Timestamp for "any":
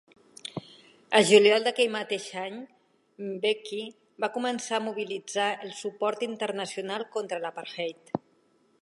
2.45-2.57